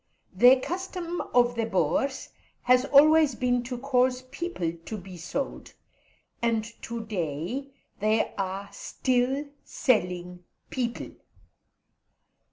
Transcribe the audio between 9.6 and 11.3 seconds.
selling people.